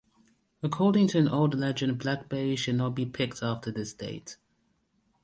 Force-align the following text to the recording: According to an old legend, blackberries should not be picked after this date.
According 0.63 1.09
to 1.09 1.19
an 1.19 1.27
old 1.27 1.53
legend, 1.53 1.99
blackberries 1.99 2.59
should 2.61 2.73
not 2.73 2.95
be 2.95 3.05
picked 3.05 3.43
after 3.43 3.69
this 3.69 3.93
date. 3.93 4.35